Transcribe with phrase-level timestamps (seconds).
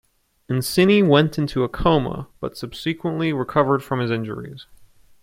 [0.49, 4.65] Uncini went into a coma but, subsequently recovered from his injuries.